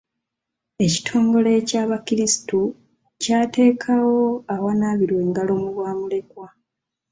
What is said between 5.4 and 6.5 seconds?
mu bamulekwa.